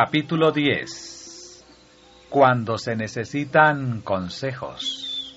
Capítulo 0.00 0.52
10 0.52 1.64
Cuando 2.28 2.78
se 2.78 2.94
necesitan 2.94 4.00
consejos. 4.02 5.36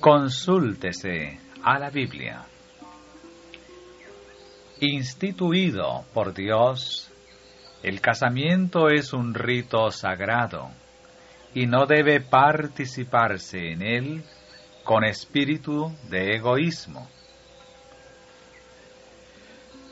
Consúltese 0.00 1.38
a 1.62 1.78
la 1.78 1.90
Biblia. 1.90 2.42
Instituido 4.80 6.04
por 6.12 6.34
Dios, 6.34 7.12
el 7.84 8.00
casamiento 8.00 8.88
es 8.88 9.12
un 9.12 9.34
rito 9.34 9.92
sagrado 9.92 10.72
y 11.54 11.68
no 11.68 11.86
debe 11.86 12.20
participarse 12.20 13.70
en 13.70 13.82
él 13.82 14.24
con 14.82 15.04
espíritu 15.04 15.96
de 16.10 16.34
egoísmo. 16.34 17.08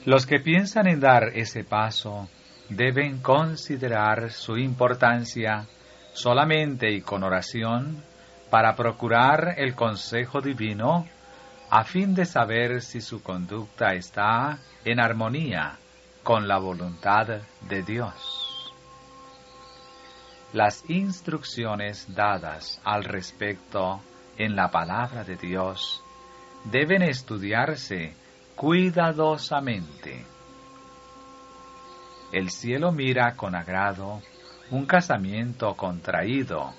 Los 0.04 0.26
que 0.26 0.40
piensan 0.40 0.88
en 0.88 0.98
dar 0.98 1.30
ese 1.36 1.62
paso 1.62 2.28
deben 2.70 3.20
considerar 3.20 4.30
su 4.30 4.56
importancia 4.56 5.66
solamente 6.12 6.90
y 6.90 7.02
con 7.02 7.22
oración 7.22 8.02
para 8.48 8.74
procurar 8.74 9.54
el 9.56 9.74
consejo 9.74 10.40
divino 10.40 11.06
a 11.68 11.84
fin 11.84 12.14
de 12.14 12.24
saber 12.24 12.80
si 12.82 13.00
su 13.00 13.22
conducta 13.22 13.94
está 13.94 14.58
en 14.84 15.00
armonía 15.00 15.78
con 16.22 16.48
la 16.48 16.58
voluntad 16.58 17.42
de 17.68 17.82
Dios. 17.82 18.74
Las 20.52 20.88
instrucciones 20.88 22.12
dadas 22.12 22.80
al 22.84 23.04
respecto 23.04 24.00
en 24.36 24.56
la 24.56 24.68
palabra 24.70 25.22
de 25.22 25.36
Dios 25.36 26.02
deben 26.64 27.02
estudiarse 27.02 28.14
cuidadosamente. 28.56 30.24
El 32.32 32.50
cielo 32.50 32.92
mira 32.92 33.34
con 33.34 33.54
agrado 33.54 34.22
un 34.70 34.86
casamiento 34.86 35.74
contraído 35.74 36.72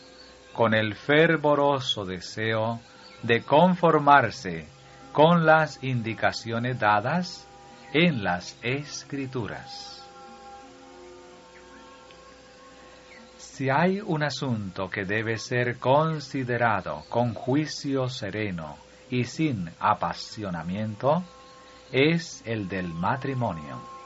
con 0.53 0.73
el 0.73 0.95
fervoroso 0.95 2.05
deseo 2.05 2.79
de 3.23 3.41
conformarse 3.43 4.65
con 5.11 5.45
las 5.45 5.83
indicaciones 5.83 6.79
dadas 6.79 7.47
en 7.93 8.23
las 8.23 8.57
escrituras. 8.61 9.97
Si 13.37 13.69
hay 13.69 13.99
un 13.99 14.23
asunto 14.23 14.89
que 14.89 15.03
debe 15.03 15.37
ser 15.37 15.77
considerado 15.77 17.03
con 17.09 17.33
juicio 17.33 18.07
sereno 18.07 18.77
y 19.09 19.25
sin 19.25 19.69
apasionamiento, 19.79 21.23
es 21.91 22.41
el 22.45 22.69
del 22.69 22.87
matrimonio. 22.87 24.00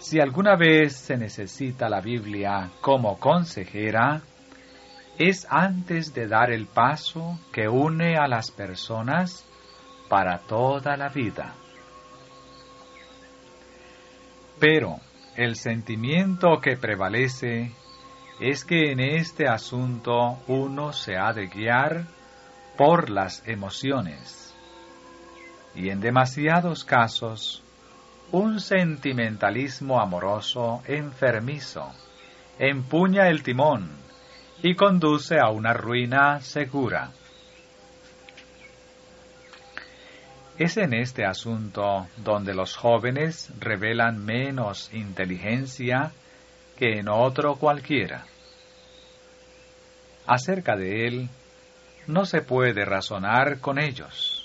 Si 0.00 0.18
alguna 0.18 0.56
vez 0.56 0.96
se 0.96 1.18
necesita 1.18 1.90
la 1.90 2.00
Biblia 2.00 2.70
como 2.80 3.18
consejera, 3.18 4.22
es 5.18 5.46
antes 5.50 6.14
de 6.14 6.26
dar 6.26 6.50
el 6.50 6.66
paso 6.66 7.38
que 7.52 7.68
une 7.68 8.16
a 8.16 8.26
las 8.26 8.50
personas 8.50 9.44
para 10.08 10.38
toda 10.38 10.96
la 10.96 11.10
vida. 11.10 11.54
Pero 14.58 15.00
el 15.36 15.56
sentimiento 15.56 16.60
que 16.62 16.78
prevalece 16.78 17.70
es 18.40 18.64
que 18.64 18.92
en 18.92 19.00
este 19.00 19.48
asunto 19.48 20.38
uno 20.48 20.94
se 20.94 21.18
ha 21.18 21.34
de 21.34 21.48
guiar 21.48 22.06
por 22.78 23.10
las 23.10 23.46
emociones 23.46 24.56
y 25.74 25.90
en 25.90 26.00
demasiados 26.00 26.84
casos 26.84 27.62
un 28.32 28.60
sentimentalismo 28.60 30.00
amoroso 30.00 30.82
enfermizo 30.86 31.92
empuña 32.60 33.28
el 33.28 33.42
timón 33.42 33.90
y 34.62 34.76
conduce 34.76 35.40
a 35.40 35.48
una 35.48 35.72
ruina 35.72 36.40
segura. 36.40 37.10
Es 40.58 40.76
en 40.76 40.94
este 40.94 41.24
asunto 41.24 42.06
donde 42.18 42.54
los 42.54 42.76
jóvenes 42.76 43.50
revelan 43.58 44.24
menos 44.24 44.92
inteligencia 44.92 46.12
que 46.76 46.98
en 46.98 47.08
otro 47.08 47.56
cualquiera. 47.56 48.26
Acerca 50.26 50.76
de 50.76 51.08
él, 51.08 51.28
no 52.06 52.26
se 52.26 52.42
puede 52.42 52.84
razonar 52.84 53.58
con 53.58 53.80
ellos 53.80 54.39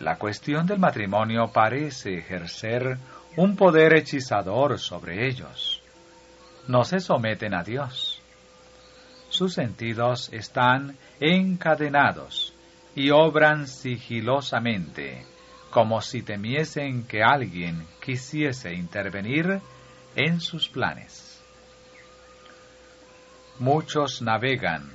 la 0.00 0.16
cuestión 0.16 0.66
del 0.66 0.78
matrimonio 0.78 1.50
parece 1.52 2.18
ejercer 2.18 2.98
un 3.36 3.56
poder 3.56 3.94
hechizador 3.94 4.78
sobre 4.78 5.26
ellos. 5.26 5.82
No 6.68 6.84
se 6.84 7.00
someten 7.00 7.54
a 7.54 7.62
Dios. 7.62 8.20
Sus 9.28 9.54
sentidos 9.54 10.30
están 10.32 10.96
encadenados 11.20 12.54
y 12.94 13.10
obran 13.10 13.66
sigilosamente, 13.66 15.24
como 15.70 16.00
si 16.00 16.22
temiesen 16.22 17.04
que 17.04 17.22
alguien 17.22 17.86
quisiese 18.04 18.74
intervenir 18.74 19.60
en 20.14 20.40
sus 20.40 20.68
planes. 20.68 21.42
Muchos 23.58 24.22
navegan 24.22 24.90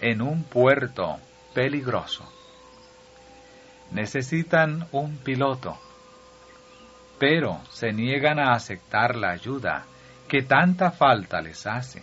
en 0.00 0.22
un 0.22 0.44
puerto 0.44 1.18
peligroso 1.54 2.26
necesitan 3.92 4.86
un 4.92 5.18
piloto, 5.18 5.78
pero 7.18 7.60
se 7.70 7.92
niegan 7.92 8.38
a 8.38 8.54
aceptar 8.54 9.16
la 9.16 9.30
ayuda 9.30 9.84
que 10.28 10.42
tanta 10.42 10.90
falta 10.90 11.40
les 11.42 11.66
hace, 11.66 12.02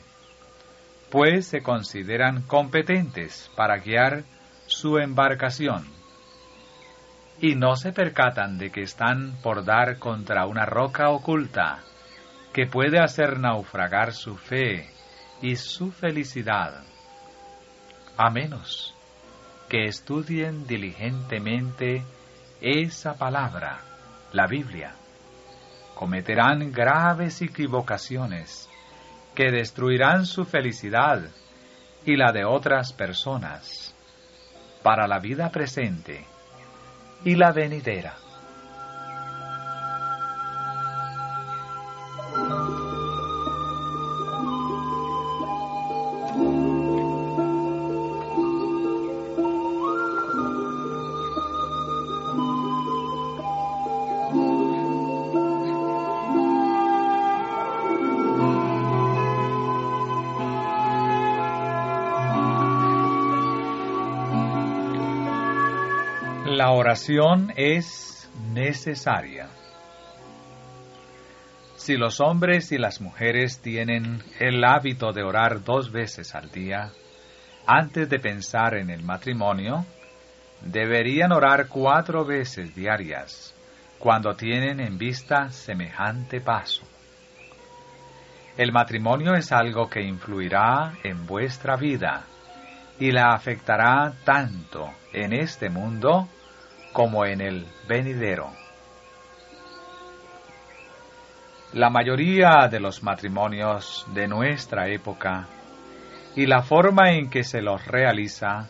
pues 1.10 1.48
se 1.48 1.62
consideran 1.62 2.44
competentes 2.44 3.52
para 3.56 3.78
guiar 3.78 4.24
su 4.68 5.00
embarcación. 5.00 5.88
Y 7.42 7.56
no 7.56 7.76
se 7.76 7.92
percatan 7.92 8.58
de 8.58 8.70
que 8.70 8.82
están 8.82 9.38
por 9.42 9.64
dar 9.64 9.98
contra 9.98 10.46
una 10.46 10.66
roca 10.66 11.10
oculta 11.10 11.80
que 12.54 12.68
puede 12.68 13.00
hacer 13.00 13.40
naufragar 13.40 14.14
su 14.14 14.36
fe 14.36 14.90
y 15.42 15.56
su 15.56 15.92
felicidad, 15.92 16.84
a 18.18 18.30
menos 18.30 18.99
que 19.70 19.86
estudien 19.86 20.66
diligentemente 20.66 22.04
esa 22.60 23.14
palabra, 23.14 23.80
la 24.34 24.48
Biblia. 24.48 24.96
Cometerán 25.94 26.72
graves 26.72 27.42
equivocaciones 27.42 28.68
que 29.36 29.52
destruirán 29.52 30.26
su 30.26 30.44
felicidad 30.44 31.22
y 32.04 32.16
la 32.16 32.32
de 32.32 32.46
otras 32.46 32.94
personas 32.94 33.96
para 34.82 35.08
la 35.08 35.20
vida 35.20 35.50
presente 35.50 36.26
y 37.24 37.36
la 37.36 37.52
venidera. 37.52 38.18
Oración 66.80 67.52
es 67.58 68.32
necesaria. 68.54 69.50
Si 71.76 71.98
los 71.98 72.22
hombres 72.22 72.72
y 72.72 72.78
las 72.78 73.02
mujeres 73.02 73.60
tienen 73.62 74.24
el 74.40 74.64
hábito 74.64 75.12
de 75.12 75.24
orar 75.24 75.62
dos 75.66 75.92
veces 75.92 76.36
al 76.36 76.50
día, 76.52 76.92
antes 77.68 78.10
de 78.10 78.20
pensar 78.20 78.76
en 78.76 78.90
el 78.90 79.04
matrimonio, 79.04 79.86
deberían 80.62 81.34
orar 81.34 81.68
cuatro 81.68 82.24
veces 82.24 82.74
diarias 82.74 83.54
cuando 83.98 84.36
tienen 84.36 84.80
en 84.80 84.98
vista 84.98 85.50
semejante 85.50 86.40
paso. 86.40 86.84
El 88.56 88.72
matrimonio 88.72 89.36
es 89.36 89.52
algo 89.52 89.90
que 89.90 90.02
influirá 90.02 90.94
en 91.04 91.26
vuestra 91.26 91.76
vida 91.76 92.24
y 93.00 93.12
la 93.12 93.34
afectará 93.34 94.14
tanto 94.24 94.90
en 95.12 95.34
este 95.34 95.70
mundo 95.70 96.30
como 96.94 97.26
en 97.26 97.42
el 97.42 97.66
venidero. 97.88 98.52
La 101.74 101.90
mayoría 101.90 102.68
de 102.70 102.80
los 102.80 103.04
matrimonios 103.04 104.06
de 104.14 104.28
nuestra 104.28 104.88
época 104.90 105.48
y 106.36 106.48
la 106.48 106.64
forma 106.64 107.12
en 107.12 107.30
que 107.30 107.44
se 107.44 107.62
los 107.62 107.86
realiza 107.86 108.68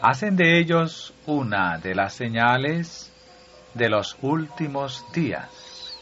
hacen 0.00 0.36
de 0.36 0.58
ellos 0.58 1.12
una 1.26 1.78
de 1.78 1.94
las 1.94 2.14
señales 2.14 3.12
de 3.74 3.88
los 3.88 4.16
últimos 4.22 5.04
días. 5.12 5.98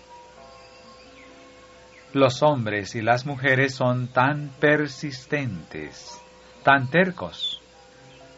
Los 2.12 2.43
hombres 2.43 2.94
y 2.94 3.00
las 3.00 3.25
mujeres 3.25 3.75
son 3.75 4.08
tan 4.08 4.50
persistentes, 4.61 6.20
tan 6.62 6.90
tercos, 6.90 7.62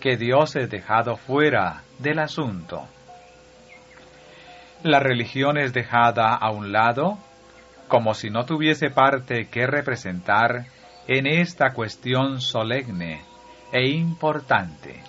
que 0.05 0.19
Dios 0.19 0.55
es 0.55 0.69
dejado 0.69 1.17
fuera 1.17 1.83
del 1.99 2.19
asunto. 2.19 2.87
La 4.83 5.01
religión 5.01 5.57
es 5.57 5.73
dejada 5.73 6.35
a 6.35 6.51
un 6.51 6.73
lado 6.73 7.17
como 7.89 8.13
si 8.13 8.29
no 8.29 8.45
tuviese 8.45 8.91
parte 8.91 9.47
que 9.47 9.67
representar 9.67 10.67
en 11.09 11.27
esta 11.27 11.71
cuestión 11.73 12.43
solemne 12.43 13.23
e 13.73 13.89
importante. 13.89 15.01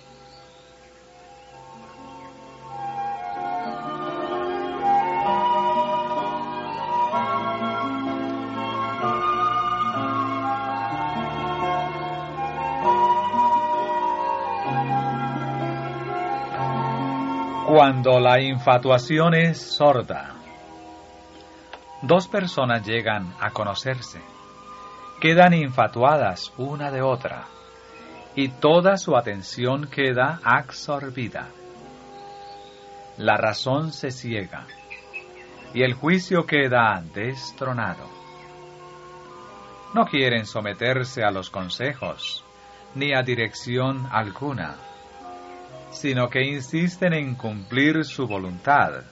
Cuando 17.86 18.18
la 18.18 18.40
infatuación 18.40 19.32
es 19.34 19.58
sorda, 19.58 20.34
dos 22.02 22.26
personas 22.26 22.84
llegan 22.84 23.32
a 23.38 23.52
conocerse, 23.52 24.20
quedan 25.20 25.54
infatuadas 25.54 26.52
una 26.58 26.90
de 26.90 27.00
otra, 27.00 27.44
y 28.34 28.48
toda 28.48 28.96
su 28.96 29.16
atención 29.16 29.86
queda 29.86 30.40
absorbida. 30.42 31.46
La 33.18 33.36
razón 33.36 33.92
se 33.92 34.10
ciega, 34.10 34.66
y 35.72 35.84
el 35.84 35.94
juicio 35.94 36.44
queda 36.44 37.00
destronado. 37.14 38.08
No 39.94 40.06
quieren 40.06 40.44
someterse 40.44 41.22
a 41.22 41.30
los 41.30 41.50
consejos, 41.50 42.44
ni 42.96 43.14
a 43.14 43.22
dirección 43.22 44.08
alguna 44.10 44.74
sino 45.96 46.28
que 46.28 46.44
insisten 46.44 47.14
en 47.14 47.34
cumplir 47.36 48.04
su 48.04 48.26
voluntad, 48.26 49.04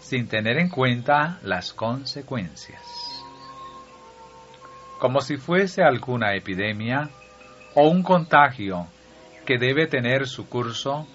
sin 0.00 0.26
tener 0.26 0.56
en 0.58 0.70
cuenta 0.70 1.38
las 1.42 1.74
consecuencias. 1.74 2.82
Como 4.98 5.20
si 5.20 5.36
fuese 5.36 5.82
alguna 5.82 6.34
epidemia 6.34 7.10
o 7.74 7.88
un 7.88 8.02
contagio 8.02 8.86
que 9.44 9.58
debe 9.58 9.86
tener 9.86 10.26
su 10.26 10.48
curso, 10.48 11.06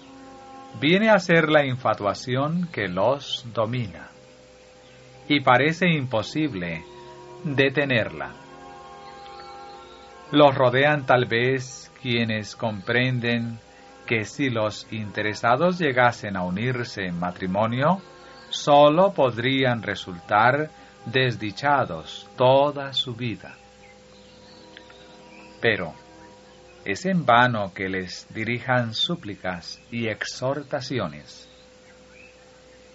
viene 0.80 1.10
a 1.10 1.18
ser 1.18 1.50
la 1.50 1.66
infatuación 1.66 2.68
que 2.72 2.86
los 2.86 3.44
domina, 3.52 4.10
y 5.28 5.40
parece 5.40 5.88
imposible 5.88 6.84
detenerla. 7.42 8.30
Los 10.30 10.54
rodean 10.54 11.04
tal 11.04 11.26
vez 11.26 11.92
quienes 12.00 12.54
comprenden 12.54 13.58
que 14.06 14.24
si 14.24 14.50
los 14.50 14.86
interesados 14.92 15.78
llegasen 15.78 16.36
a 16.36 16.42
unirse 16.42 17.06
en 17.06 17.18
matrimonio, 17.18 18.00
sólo 18.50 19.12
podrían 19.12 19.82
resultar 19.82 20.70
desdichados 21.06 22.28
toda 22.36 22.92
su 22.92 23.14
vida. 23.14 23.56
Pero 25.60 25.94
es 26.84 27.06
en 27.06 27.24
vano 27.24 27.72
que 27.74 27.88
les 27.88 28.26
dirijan 28.32 28.94
súplicas 28.94 29.80
y 29.90 30.08
exhortaciones. 30.08 31.48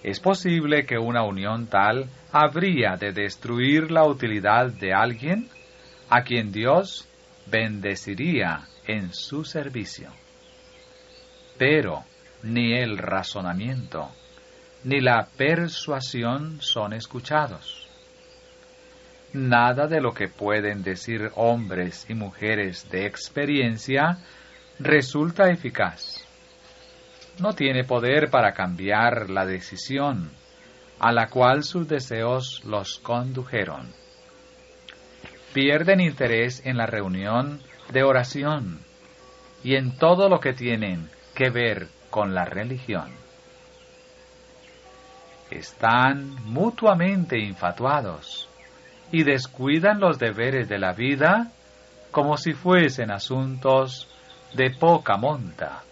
Es 0.03 0.19
posible 0.19 0.85
que 0.85 0.97
una 0.97 1.23
unión 1.23 1.67
tal 1.67 2.09
habría 2.31 2.95
de 2.95 3.11
destruir 3.11 3.91
la 3.91 4.05
utilidad 4.05 4.67
de 4.67 4.93
alguien 4.93 5.49
a 6.09 6.21
quien 6.23 6.51
Dios 6.51 7.07
bendeciría 7.47 8.67
en 8.87 9.13
su 9.13 9.43
servicio. 9.43 10.09
Pero 11.59 12.05
ni 12.41 12.73
el 12.73 12.97
razonamiento 12.97 14.09
ni 14.85 15.01
la 15.01 15.27
persuasión 15.37 16.61
son 16.61 16.93
escuchados. 16.93 17.85
Nada 19.33 19.87
de 19.87 19.99
lo 19.99 20.13
que 20.13 20.29
pueden 20.29 20.83
decir 20.83 21.31
hombres 21.35 22.05
y 22.09 22.13
mujeres 22.13 22.89
de 22.89 23.05
experiencia 23.05 24.19
resulta 24.79 25.51
eficaz. 25.51 26.25
No 27.39 27.53
tiene 27.53 27.83
poder 27.83 28.29
para 28.29 28.53
cambiar 28.53 29.29
la 29.29 29.45
decisión 29.45 30.31
a 30.99 31.11
la 31.11 31.27
cual 31.27 31.63
sus 31.63 31.87
deseos 31.87 32.61
los 32.65 32.99
condujeron. 32.99 33.93
Pierden 35.53 35.99
interés 35.99 36.65
en 36.65 36.77
la 36.77 36.85
reunión 36.85 37.61
de 37.91 38.03
oración 38.03 38.79
y 39.61 39.75
en 39.75 39.97
todo 39.97 40.29
lo 40.29 40.39
que 40.39 40.53
tienen 40.53 41.09
que 41.39 41.49
ver 41.49 41.87
con 42.09 42.35
la 42.35 42.43
religión. 42.43 43.07
Están 45.49 46.35
mutuamente 46.43 47.39
infatuados 47.39 48.49
y 49.13 49.23
descuidan 49.23 50.01
los 50.01 50.19
deberes 50.19 50.67
de 50.67 50.79
la 50.79 50.91
vida 50.91 51.49
como 52.11 52.35
si 52.35 52.51
fuesen 52.51 53.09
asuntos 53.09 54.09
de 54.53 54.71
poca 54.71 55.15
monta. 55.15 55.83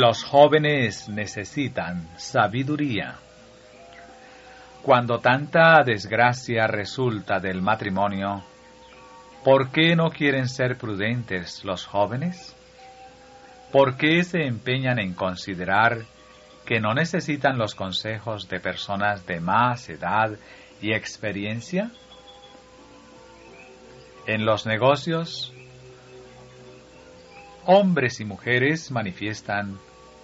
Los 0.00 0.22
jóvenes 0.22 1.08
necesitan 1.08 2.08
sabiduría. 2.16 3.16
Cuando 4.80 5.18
tanta 5.18 5.82
desgracia 5.84 6.68
resulta 6.68 7.40
del 7.40 7.60
matrimonio, 7.62 8.44
¿por 9.42 9.72
qué 9.72 9.96
no 9.96 10.10
quieren 10.10 10.48
ser 10.48 10.78
prudentes 10.78 11.64
los 11.64 11.84
jóvenes? 11.84 12.54
¿Por 13.72 13.96
qué 13.96 14.22
se 14.22 14.46
empeñan 14.46 15.00
en 15.00 15.14
considerar 15.14 16.04
que 16.64 16.78
no 16.78 16.94
necesitan 16.94 17.58
los 17.58 17.74
consejos 17.74 18.48
de 18.48 18.60
personas 18.60 19.26
de 19.26 19.40
más 19.40 19.88
edad 19.88 20.30
y 20.80 20.92
experiencia? 20.92 21.90
En 24.28 24.46
los 24.46 24.64
negocios, 24.64 25.52
hombres 27.66 28.20
y 28.20 28.24
mujeres 28.24 28.92
manifiestan 28.92 29.76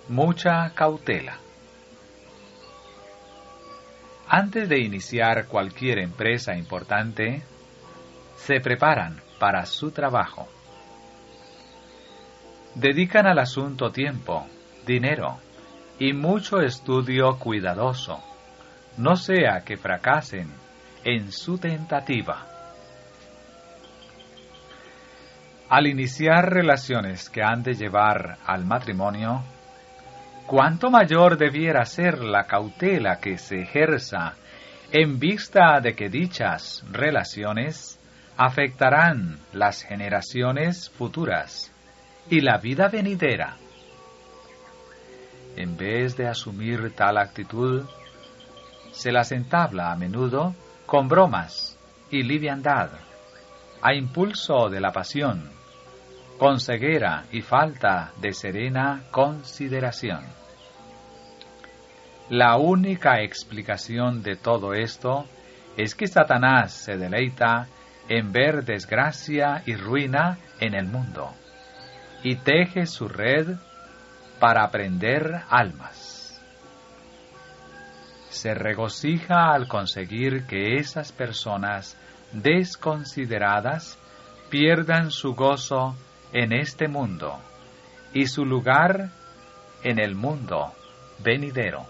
mucha 0.09 0.71
cautela. 0.75 1.39
Antes 4.29 4.69
de 4.69 4.81
iniciar 4.81 5.47
cualquier 5.47 5.99
empresa 5.99 6.57
importante, 6.57 7.43
se 8.37 8.61
preparan 8.61 9.21
para 9.39 9.65
su 9.67 9.91
trabajo. 9.91 10.49
Dedican 12.75 13.27
al 13.27 13.39
asunto 13.39 13.91
tiempo, 13.91 14.47
dinero 14.87 15.39
y 15.99 16.13
mucho 16.13 16.61
estudio 16.61 17.39
cuidadoso, 17.39 18.21
no 18.97 19.17
sea 19.17 19.63
que 19.65 19.77
fracasen 19.77 20.53
en 21.05 21.31
su 21.31 21.59
tentativa. 21.59 22.47
Al 25.69 25.87
iniciar 25.87 26.53
relaciones 26.53 27.31
que 27.31 27.43
han 27.43 27.63
de 27.63 27.75
llevar 27.75 28.39
al 28.45 28.65
matrimonio, 28.65 29.43
cuánto 30.47 30.91
mayor 30.91 31.37
debiera 31.37 31.85
ser 31.85 32.19
la 32.19 32.45
cautela 32.45 33.19
que 33.19 33.39
se 33.39 33.63
ejerza 33.63 34.35
en 34.93 35.19
vista 35.19 35.81
de 35.81 35.95
que 35.95 36.09
dichas 36.09 36.85
relaciones 36.91 37.99
afectarán 38.37 39.39
las 39.53 39.83
generaciones 39.83 40.91
futuras 40.91 41.73
y 42.29 42.41
la 42.41 42.59
vida 42.59 42.89
venidera. 42.89 43.57
En 45.57 45.77
vez 45.77 46.17
de 46.17 46.27
asumir 46.27 46.95
tal 46.95 47.19
actitud, 47.19 47.85
se 48.93 49.13
las 49.13 49.33
entabla 49.33 49.93
a 49.93 49.97
menudo 49.97 50.55
con 50.87 51.09
bromas 51.09 51.79
y 52.11 52.23
liviandad, 52.23 52.91
a 53.83 53.95
impulso 53.95 54.69
de 54.69 54.81
la 54.81 54.93
pasión, 54.93 55.51
con 56.39 56.61
ceguera 56.61 57.25
y 57.33 57.43
falta 57.43 58.13
de 58.21 58.33
serena 58.33 59.05
consideración. 59.11 60.25
La 62.31 62.57
única 62.57 63.21
explicación 63.21 64.23
de 64.23 64.37
todo 64.37 64.75
esto 64.75 65.27
es 65.77 65.95
que 65.95 66.07
Satanás 66.07 66.73
se 66.73 66.97
deleita 66.97 67.67
en 68.09 68.33
ver 68.33 68.65
desgracia 68.65 69.63
y 69.67 69.75
ruina 69.75 70.39
en 70.61 70.75
el 70.75 70.87
mundo 70.87 71.33
y 72.23 72.37
teje 72.37 72.87
su 72.87 73.09
red 73.09 73.57
para 74.41 74.71
prender 74.71 75.43
almas. 75.49 76.21
se 78.31 78.53
regocija 78.53 79.55
al 79.55 79.69
conseguir 79.69 80.45
que 80.47 80.77
esas 80.77 81.13
personas 81.13 81.97
desconsideradas 82.33 83.97
pierdan 84.51 85.11
su 85.11 85.35
gozo 85.35 85.95
en 86.35 86.53
este 86.53 86.89
mundo 86.89 87.39
y 88.13 88.27
su 88.27 88.45
lugar 88.45 89.11
en 89.85 90.01
el 90.01 90.17
mundo 90.17 90.73
venidero. 91.23 91.87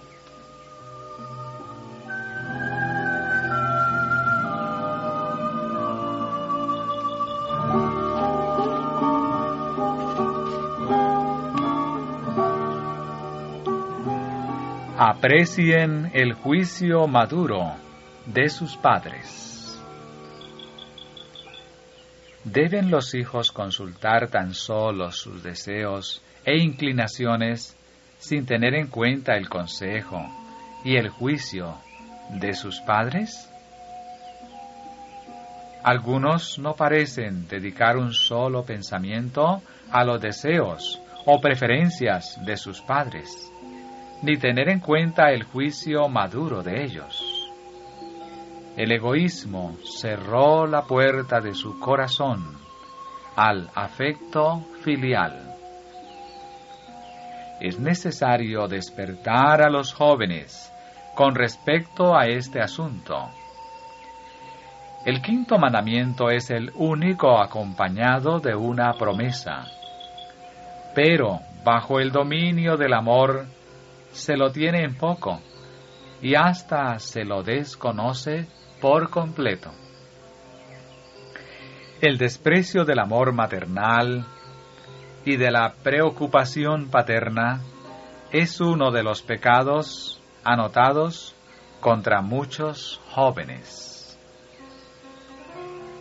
Aprecien 14.97 16.11
el 16.13 16.35
juicio 16.35 17.07
maduro 17.07 17.73
de 18.27 18.51
sus 18.51 18.77
padres. 18.77 19.54
¿Deben 22.45 22.91
los 22.91 23.15
hijos 23.15 23.51
consultar 23.51 24.29
tan 24.29 24.55
solo 24.55 25.11
sus 25.13 25.43
deseos 25.43 26.23
e 26.45 26.59
inclinaciones 26.59 27.77
sin 28.19 28.45
tener 28.45 28.75
en 28.75 28.89
cuenta 28.89 29.35
el 29.37 29.49
consejo 29.49 30.21
y 30.85 30.97
el 30.97 31.09
juicio 31.09 31.77
de 32.41 32.55
sus 32.55 32.81
padres? 32.81 33.51
Algunos 35.83 36.59
no 36.59 36.75
parecen 36.75 37.49
dedicar 37.49 37.97
un 37.97 38.13
solo 38.13 38.65
pensamiento 38.65 39.63
a 39.91 40.05
los 40.05 40.21
deseos 40.21 41.01
o 41.27 41.41
preferencias 41.41 42.39
de 42.45 42.57
sus 42.57 42.81
padres 42.83 43.51
ni 44.25 44.39
tener 44.39 44.71
en 44.71 44.81
cuenta 44.81 45.33
el 45.33 45.43
juicio 45.43 46.09
maduro 46.09 46.63
de 46.63 46.83
ellos. 46.83 47.34
El 48.77 48.91
egoísmo 48.91 49.77
cerró 49.85 50.67
la 50.67 50.83
puerta 50.83 51.41
de 51.41 51.55
su 51.55 51.79
corazón 51.79 52.59
al 53.37 53.71
afecto 53.73 54.63
filial. 54.83 55.55
Es 57.61 57.79
necesario 57.79 58.67
despertar 58.67 59.63
a 59.63 59.71
los 59.71 59.95
jóvenes 59.95 60.73
con 61.15 61.37
respecto 61.37 62.17
a 62.17 62.27
este 62.27 62.61
asunto. 62.61 63.31
El 65.07 65.23
quinto 65.23 65.57
mandamiento 65.57 66.31
es 66.31 66.51
el 66.51 66.73
único 66.75 67.41
acompañado 67.41 68.41
de 68.41 68.57
una 68.57 68.95
promesa, 68.95 69.67
pero 70.97 71.39
bajo 71.65 72.01
el 72.01 72.11
dominio 72.11 72.77
del 72.77 72.93
amor 72.93 73.47
se 74.11 74.37
lo 74.37 74.51
tiene 74.51 74.83
en 74.83 74.97
poco 74.97 75.41
y 76.23 76.35
hasta 76.35 76.99
se 76.99 77.25
lo 77.25 77.43
desconoce 77.43 78.47
por 78.81 79.11
completo. 79.11 79.71
El 82.01 82.19
desprecio 82.19 82.85
del 82.85 82.99
amor 82.99 83.33
maternal 83.33 84.27
y 85.25 85.37
de 85.37 85.51
la 85.51 85.75
preocupación 85.83 86.89
paterna 86.91 87.61
es 88.31 88.61
uno 88.61 88.91
de 88.91 89.03
los 89.03 89.23
pecados 89.23 90.21
anotados 90.43 91.35
contra 91.81 92.21
muchos 92.21 93.01
jóvenes. 93.11 94.19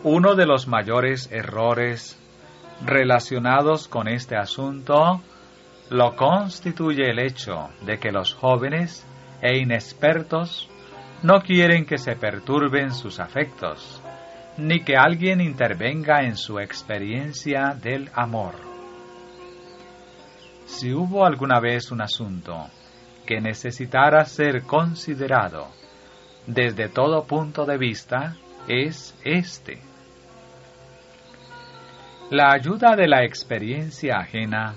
Uno 0.02 0.34
de 0.34 0.46
los 0.46 0.68
mayores 0.68 1.30
errores 1.32 2.18
relacionados 2.84 3.88
con 3.88 4.08
este 4.08 4.36
asunto 4.36 5.22
lo 5.90 6.16
constituye 6.16 7.10
el 7.10 7.18
hecho 7.18 7.70
de 7.86 7.98
que 7.98 8.12
los 8.12 8.34
jóvenes 8.34 9.06
e 9.44 9.58
inexpertos 9.58 10.70
no 11.22 11.42
quieren 11.42 11.84
que 11.84 11.98
se 11.98 12.16
perturben 12.16 12.94
sus 12.94 13.20
afectos, 13.20 14.02
ni 14.56 14.80
que 14.80 14.96
alguien 14.96 15.42
intervenga 15.42 16.22
en 16.22 16.36
su 16.36 16.58
experiencia 16.58 17.76
del 17.80 18.10
amor. 18.14 18.54
Si 20.64 20.94
hubo 20.94 21.26
alguna 21.26 21.60
vez 21.60 21.92
un 21.92 22.00
asunto 22.00 22.68
que 23.26 23.42
necesitara 23.42 24.24
ser 24.24 24.62
considerado 24.62 25.68
desde 26.46 26.88
todo 26.88 27.26
punto 27.26 27.66
de 27.66 27.76
vista, 27.76 28.36
es 28.66 29.14
este. 29.24 29.78
La 32.30 32.50
ayuda 32.52 32.96
de 32.96 33.08
la 33.08 33.24
experiencia 33.24 34.20
ajena 34.20 34.74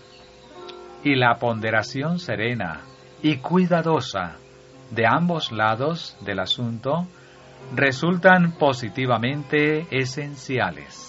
y 1.05 1.15
la 1.15 1.35
ponderación 1.35 2.19
serena 2.19 2.81
y 3.21 3.37
cuidadosa 3.37 4.37
de 4.91 5.05
ambos 5.05 5.51
lados 5.51 6.17
del 6.21 6.39
asunto 6.39 7.07
resultan 7.75 8.53
positivamente 8.53 9.87
esenciales. 9.91 11.07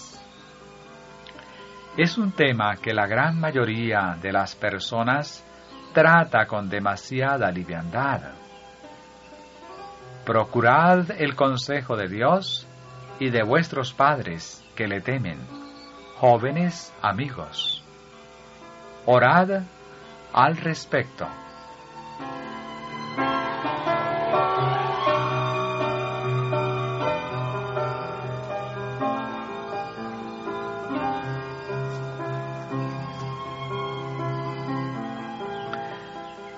Es 1.97 2.16
un 2.16 2.32
tema 2.32 2.76
que 2.76 2.94
la 2.94 3.06
gran 3.06 3.40
mayoría 3.40 4.16
de 4.20 4.32
las 4.32 4.54
personas 4.54 5.44
trata 5.92 6.47
con 6.47 6.68
demasiada 6.68 7.50
liviandad. 7.50 8.32
Procurad 10.25 11.11
el 11.11 11.35
consejo 11.35 11.97
de 11.97 12.08
Dios 12.08 12.66
y 13.18 13.30
de 13.30 13.42
vuestros 13.42 13.92
padres 13.92 14.64
que 14.76 14.87
le 14.87 15.00
temen, 15.00 15.38
jóvenes 16.18 16.94
amigos. 17.02 17.82
Orad 19.06 19.62
al 20.32 20.56
respecto. 20.56 21.26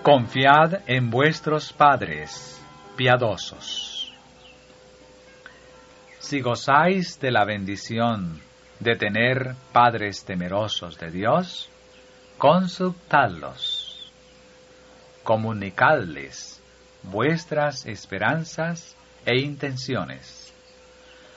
Confiad 0.02 0.80
en 0.87 1.11
vuestros 1.11 1.75
padres 1.75 2.59
piadosos. 2.97 4.11
Si 6.19 6.40
gozáis 6.40 7.21
de 7.21 7.30
la 7.30 7.45
bendición 7.45 8.40
de 8.78 8.97
tener 8.97 9.54
padres 9.75 10.25
temerosos 10.25 10.99
de 10.99 11.11
Dios, 11.11 11.69
consultadlos, 12.38 14.11
comunicadles 15.23 16.62
vuestras 17.02 17.85
esperanzas 17.85 18.97
e 19.26 19.38
intenciones. 19.38 20.50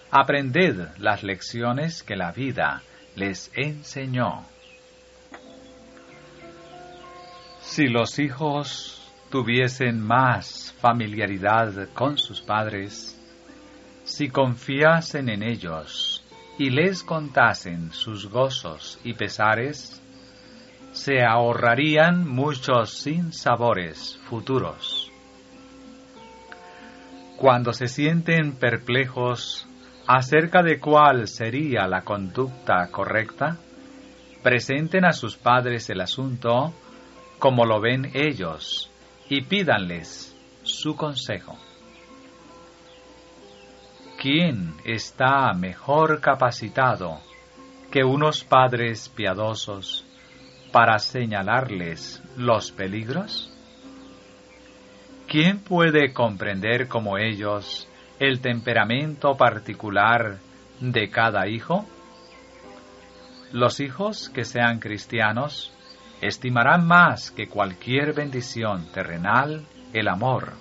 Aprended 0.09 0.87
las 0.99 1.21
lecciones 1.21 2.01
que 2.01 2.15
la 2.15 2.31
vida 2.31 2.81
les 3.17 3.51
enseñó. 3.55 4.52
Si 7.73 7.87
los 7.87 8.19
hijos 8.19 9.01
tuviesen 9.31 9.99
más 9.99 10.75
familiaridad 10.79 11.89
con 11.95 12.19
sus 12.19 12.39
padres, 12.39 13.19
si 14.03 14.29
confiasen 14.29 15.27
en 15.27 15.41
ellos 15.41 16.23
y 16.59 16.69
les 16.69 17.01
contasen 17.01 17.91
sus 17.91 18.29
gozos 18.29 18.99
y 19.03 19.13
pesares, 19.15 19.99
se 20.91 21.23
ahorrarían 21.23 22.27
muchos 22.27 22.91
sinsabores 22.93 24.19
futuros. 24.29 25.11
Cuando 27.37 27.73
se 27.73 27.87
sienten 27.87 28.51
perplejos 28.51 29.67
acerca 30.05 30.61
de 30.61 30.79
cuál 30.79 31.27
sería 31.27 31.87
la 31.87 32.03
conducta 32.03 32.87
correcta, 32.91 33.57
presenten 34.43 35.05
a 35.05 35.11
sus 35.11 35.37
padres 35.37 35.89
el 35.89 36.01
asunto 36.01 36.71
como 37.43 37.65
lo 37.65 37.81
ven 37.81 38.09
ellos 38.13 38.89
y 39.27 39.41
pídanles 39.41 40.33
su 40.63 40.95
consejo. 40.95 41.57
¿Quién 44.17 44.75
está 44.85 45.51
mejor 45.51 46.21
capacitado 46.21 47.19
que 47.91 48.05
unos 48.05 48.45
padres 48.45 49.09
piadosos 49.09 50.05
para 50.71 50.99
señalarles 50.99 52.23
los 52.37 52.71
peligros? 52.71 53.53
¿Quién 55.27 55.59
puede 55.59 56.13
comprender 56.13 56.87
como 56.87 57.17
ellos 57.17 57.89
el 58.21 58.39
temperamento 58.39 59.35
particular 59.35 60.37
de 60.79 61.09
cada 61.09 61.49
hijo? 61.49 61.85
Los 63.51 63.81
hijos 63.81 64.29
que 64.29 64.45
sean 64.45 64.79
cristianos 64.79 65.73
estimarán 66.27 66.87
más 66.87 67.31
que 67.31 67.47
cualquier 67.47 68.13
bendición 68.13 68.87
terrenal 68.93 69.65
el 69.93 70.07
amor 70.07 70.53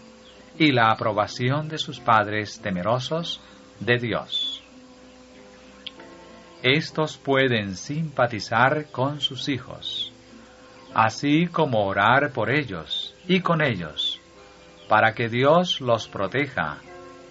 y 0.58 0.72
la 0.72 0.90
aprobación 0.90 1.68
de 1.68 1.78
sus 1.78 2.00
padres 2.00 2.60
temerosos 2.60 3.40
de 3.80 3.98
Dios. 3.98 4.62
Estos 6.62 7.16
pueden 7.16 7.74
simpatizar 7.74 8.86
con 8.92 9.20
sus 9.20 9.48
hijos, 9.48 10.12
así 10.94 11.46
como 11.46 11.84
orar 11.86 12.32
por 12.32 12.50
ellos 12.50 13.14
y 13.26 13.40
con 13.40 13.62
ellos, 13.62 14.20
para 14.88 15.14
que 15.14 15.28
Dios 15.28 15.80
los 15.80 16.06
proteja 16.06 16.78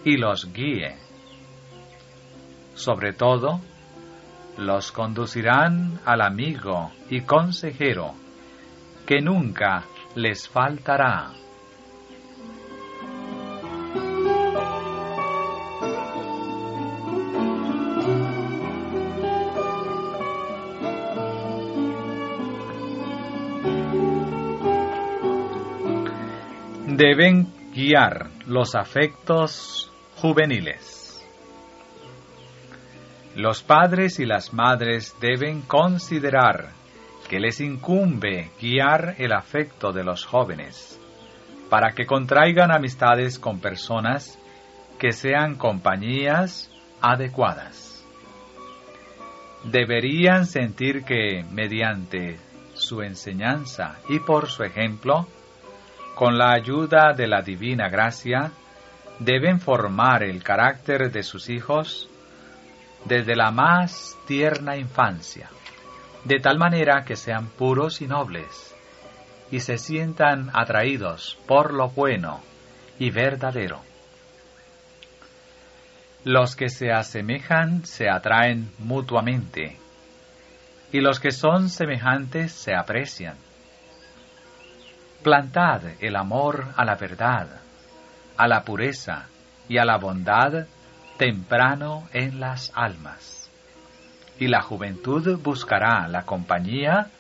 y 0.04 0.18
los 0.18 0.52
guíe. 0.52 0.98
Sobre 2.74 3.14
todo, 3.14 3.62
los 4.58 4.92
conducirán 4.92 6.00
al 6.06 6.22
amigo 6.22 6.92
y 7.10 7.22
consejero, 7.22 8.16
que 9.06 9.22
nunca 9.22 9.84
les 10.16 10.48
faltará. 10.48 11.32
Deben 26.88 27.48
guiar 27.74 28.30
los 28.46 28.76
afectos 28.76 29.92
juveniles. 30.18 31.26
Los 33.36 33.64
padres 33.64 34.20
y 34.20 34.26
las 34.26 34.54
madres 34.54 35.16
deben 35.22 35.62
considerar 35.62 36.81
que 37.32 37.40
les 37.40 37.62
incumbe 37.62 38.52
guiar 38.60 39.16
el 39.18 39.32
afecto 39.32 39.94
de 39.94 40.04
los 40.04 40.26
jóvenes 40.26 41.00
para 41.70 41.94
que 41.94 42.06
contraigan 42.06 42.74
amistades 42.74 43.40
con 43.40 43.62
personas 43.62 44.38
que 45.00 45.14
sean 45.14 45.56
compañías 45.56 46.70
adecuadas. 47.00 48.06
Deberían 49.64 50.46
sentir 50.46 51.06
que 51.06 51.46
mediante 51.50 52.38
su 52.74 53.02
enseñanza 53.02 54.00
y 54.10 54.20
por 54.20 54.50
su 54.50 54.66
ejemplo, 54.66 55.26
con 56.16 56.38
la 56.38 56.52
ayuda 56.52 57.14
de 57.16 57.28
la 57.28 57.42
divina 57.42 57.88
gracia, 57.88 58.52
deben 59.20 59.62
formar 59.62 60.24
el 60.24 60.44
carácter 60.44 61.10
de 61.10 61.24
sus 61.24 61.50
hijos 61.50 62.10
desde 63.06 63.38
la 63.38 63.52
más 63.52 64.18
tierna 64.28 64.76
infancia, 64.76 65.50
de 66.26 66.40
tal 66.40 66.58
manera 66.58 67.04
que 67.04 67.16
sean 67.16 67.48
puros 67.48 68.02
y 68.02 68.08
nobles, 68.08 68.76
y 69.50 69.60
se 69.60 69.78
sientan 69.78 70.50
atraídos 70.54 71.38
por 71.48 71.74
lo 71.74 71.90
bueno 71.90 72.42
y 73.00 73.10
verdadero. 73.10 73.82
Los 76.24 76.56
que 76.56 76.70
se 76.70 76.92
asemejan 76.92 77.86
se 77.86 78.08
atraen 78.08 78.72
mutuamente, 78.78 79.78
y 80.92 81.00
los 81.02 81.20
que 81.20 81.32
son 81.32 81.70
semejantes 81.70 82.52
se 82.52 82.76
aprecian. 82.76 83.38
Plantad 85.24 85.82
el 86.00 86.16
amor 86.16 86.68
a 86.76 86.86
la 86.86 86.96
verdad, 86.96 87.48
a 88.38 88.48
la 88.48 88.64
pureza 88.64 89.28
y 89.68 89.78
a 89.78 89.86
la 89.86 89.98
bondad 89.98 90.68
temprano 91.18 92.08
en 92.14 92.40
las 92.40 92.72
almas. 92.76 93.41
Y 94.42 94.48
la 94.48 94.64
juventud 94.64 95.38
buscará 95.38 96.08
la 96.08 96.24
compañía 96.24 97.12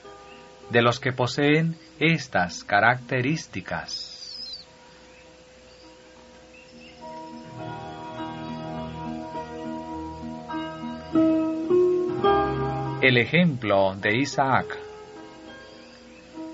de 0.71 0.81
los 0.81 0.99
que 0.99 1.11
poseen 1.11 1.75
estas 1.99 2.63
características. 2.63 4.65
El 13.03 13.19
ejemplo 13.19 13.93
de 14.01 14.17
Isaac. 14.17 14.79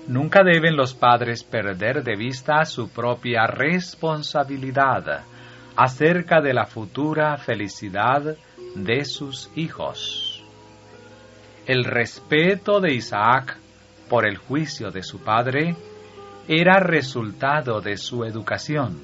Nunca 0.06 0.42
deben 0.44 0.76
los 0.76 0.92
padres 0.92 1.44
perder 1.44 2.04
de 2.04 2.14
vista 2.14 2.66
su 2.66 2.90
propia 2.90 3.46
responsabilidad 3.46 5.22
acerca 5.76 6.42
de 6.42 6.52
la 6.52 6.66
futura 6.66 7.38
felicidad 7.38 8.36
de 8.74 9.04
sus 9.06 9.50
hijos. 9.56 10.27
El 11.68 11.84
respeto 11.84 12.80
de 12.80 12.94
Isaac 12.94 13.58
por 14.08 14.26
el 14.26 14.38
juicio 14.38 14.90
de 14.90 15.02
su 15.02 15.22
padre 15.22 15.76
era 16.48 16.80
resultado 16.80 17.82
de 17.82 17.98
su 17.98 18.24
educación, 18.24 18.98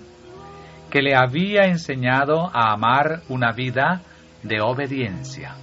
que 0.88 1.02
le 1.02 1.14
había 1.14 1.64
enseñado 1.64 2.50
a 2.54 2.72
amar 2.72 3.20
una 3.28 3.52
vida 3.52 4.00
de 4.42 4.62
obediencia. 4.62 5.54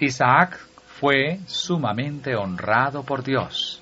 Isaac 0.00 0.58
fue 0.98 1.38
sumamente 1.46 2.34
honrado 2.34 3.04
por 3.04 3.22
Dios, 3.22 3.80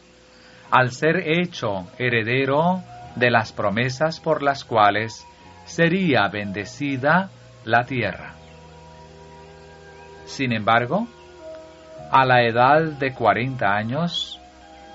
al 0.70 0.90
ser 0.90 1.26
hecho 1.26 1.86
heredero 1.98 2.82
de 3.16 3.30
las 3.30 3.50
promesas 3.54 4.20
por 4.20 4.42
las 4.42 4.62
cuales 4.62 5.24
sería 5.64 6.28
bendecida 6.28 7.30
la 7.64 7.86
tierra. 7.86 8.34
Sin 10.28 10.52
embargo, 10.52 11.08
a 12.12 12.26
la 12.26 12.42
edad 12.42 12.82
de 12.82 13.14
cuarenta 13.14 13.74
años, 13.74 14.38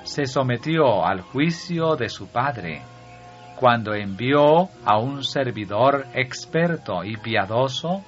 se 0.04 0.28
sometió 0.28 1.04
al 1.04 1.22
juicio 1.22 1.96
de 1.96 2.08
su 2.08 2.28
padre, 2.28 2.84
cuando 3.56 3.96
envió 3.96 4.70
a 4.86 5.00
un 5.00 5.24
servidor 5.24 6.06
experto 6.14 7.04
y 7.04 7.18
piadoso 7.18 8.04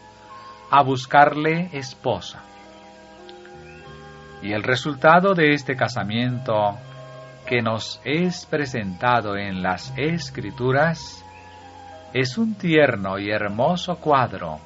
a 0.69 0.83
buscarle 0.83 1.69
esposa. 1.73 2.43
Y 4.43 4.53
el 4.53 4.61
resultado 4.61 5.33
de 5.33 5.53
este 5.53 5.75
casamiento 5.75 6.77
que 7.47 7.63
nos 7.63 7.99
es 8.05 8.45
presentado 8.45 9.35
en 9.35 9.63
las 9.63 9.91
Escrituras 9.97 11.25
es 12.13 12.37
un 12.37 12.53
tierno 12.53 13.17
y 13.17 13.31
hermoso 13.31 13.95
cuadro 13.95 14.59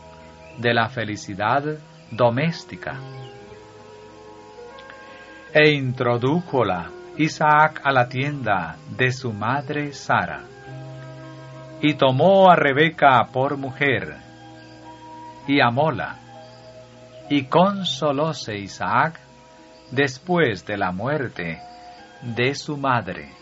de 0.57 0.73
la 0.73 0.89
felicidad 0.89 1.63
doméstica. 2.11 2.99
E 5.53 5.71
introdújola 5.71 6.91
Isaac 7.17 7.81
a 7.83 7.91
la 7.91 8.07
tienda 8.07 8.77
de 8.95 9.11
su 9.11 9.33
madre 9.33 9.93
Sara, 9.93 10.43
y 11.81 11.95
tomó 11.95 12.49
a 12.49 12.55
Rebeca 12.55 13.25
por 13.31 13.57
mujer, 13.57 14.15
y 15.47 15.59
amóla, 15.59 16.17
y 17.29 17.45
consolóse 17.45 18.57
Isaac 18.57 19.19
después 19.91 20.65
de 20.65 20.77
la 20.77 20.91
muerte 20.91 21.59
de 22.21 22.55
su 22.55 22.77
madre. 22.77 23.38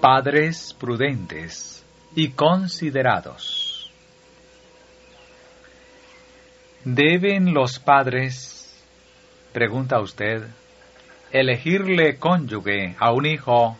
Padres 0.00 0.74
prudentes 0.80 1.84
y 2.14 2.30
considerados. 2.30 3.92
¿Deben 6.82 7.52
los 7.52 7.78
padres, 7.78 8.82
pregunta 9.52 10.00
usted, 10.00 10.44
elegirle 11.30 12.16
cónyuge 12.16 12.96
a 12.98 13.12
un 13.12 13.26
hijo 13.26 13.76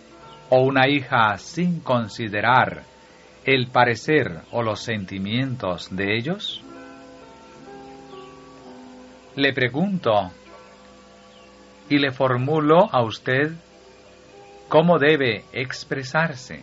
o 0.51 0.61
una 0.61 0.91
hija 0.91 1.39
sin 1.39 1.81
considerar 1.81 2.83
el 3.47 3.69
parecer 3.69 4.43
o 4.51 4.63
los 4.63 4.81
sentimientos 4.81 5.89
de 5.91 6.19
ellos? 6.19 6.63
Le 9.37 9.55
pregunto 9.55 10.31
y 11.89 11.97
le 11.97 12.13
formulo 12.13 12.91
a 12.93 13.03
usted 13.03 13.55
cómo 14.71 15.01
debe 15.01 15.45
expresarse. 15.53 16.63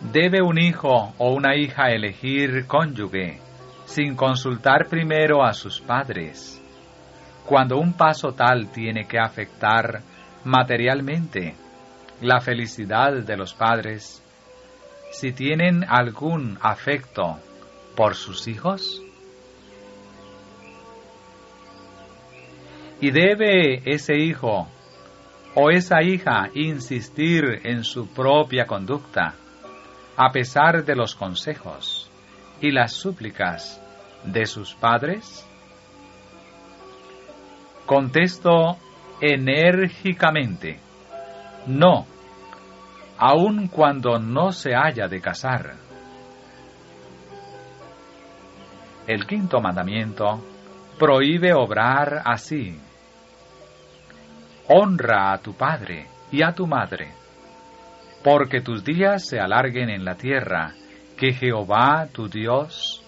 ¿Debe 0.00 0.40
un 0.42 0.58
hijo 0.58 1.12
o 1.18 1.32
una 1.34 1.54
hija 1.54 1.90
elegir 1.90 2.66
cónyuge 2.66 3.38
sin 3.84 4.16
consultar 4.16 4.88
primero 4.88 5.44
a 5.44 5.52
sus 5.52 5.78
padres, 5.80 6.58
cuando 7.46 7.76
un 7.78 7.92
paso 7.92 8.32
tal 8.32 8.72
tiene 8.72 9.06
que 9.06 9.18
afectar 9.18 10.00
materialmente 10.42 11.54
la 12.22 12.40
felicidad 12.40 13.12
de 13.12 13.36
los 13.36 13.52
padres 13.52 14.22
si 15.12 15.32
tienen 15.32 15.84
algún 15.86 16.58
afecto 16.62 17.38
por 17.94 18.14
sus 18.14 18.48
hijos? 18.48 19.02
¿Y 23.02 23.10
debe 23.10 23.82
ese 23.84 24.14
hijo 24.16 24.68
o 25.56 25.70
esa 25.70 26.04
hija 26.04 26.50
insistir 26.54 27.42
en 27.64 27.82
su 27.82 28.06
propia 28.06 28.64
conducta 28.64 29.34
a 30.16 30.30
pesar 30.30 30.84
de 30.84 30.94
los 30.94 31.16
consejos 31.16 32.08
y 32.60 32.70
las 32.70 32.92
súplicas 32.92 33.82
de 34.22 34.46
sus 34.46 34.76
padres? 34.76 35.44
Contesto 37.86 38.76
enérgicamente, 39.20 40.78
no, 41.66 42.06
aun 43.18 43.66
cuando 43.66 44.20
no 44.20 44.52
se 44.52 44.76
haya 44.76 45.08
de 45.08 45.20
casar. 45.20 45.74
El 49.08 49.26
quinto 49.26 49.60
mandamiento 49.60 50.40
prohíbe 51.00 51.52
obrar 51.52 52.22
así. 52.24 52.78
Honra 54.68 55.32
a 55.32 55.38
tu 55.38 55.54
padre 55.54 56.06
y 56.30 56.42
a 56.42 56.52
tu 56.52 56.66
madre, 56.66 57.12
porque 58.22 58.60
tus 58.60 58.84
días 58.84 59.26
se 59.26 59.40
alarguen 59.40 59.90
en 59.90 60.04
la 60.04 60.14
tierra 60.14 60.72
que 61.16 61.32
Jehová 61.32 62.08
tu 62.12 62.28
Dios 62.28 63.02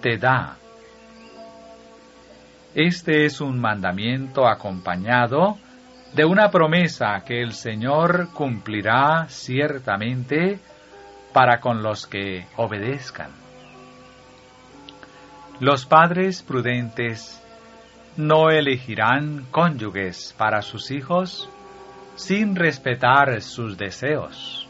te 0.00 0.18
da. 0.18 0.56
Este 2.74 3.24
es 3.24 3.40
un 3.40 3.58
mandamiento 3.60 4.46
acompañado 4.46 5.56
de 6.14 6.24
una 6.24 6.50
promesa 6.50 7.22
que 7.26 7.42
el 7.42 7.52
Señor 7.52 8.28
cumplirá 8.32 9.26
ciertamente 9.28 10.60
para 11.32 11.60
con 11.60 11.82
los 11.82 12.06
que 12.06 12.46
obedezcan. 12.56 13.30
Los 15.60 15.86
padres 15.86 16.42
prudentes 16.42 17.42
no 18.16 18.50
elegirán 18.50 19.46
cónyuges 19.50 20.34
para 20.38 20.62
sus 20.62 20.90
hijos 20.90 21.48
sin 22.14 22.56
respetar 22.56 23.40
sus 23.42 23.76
deseos. 23.76 24.65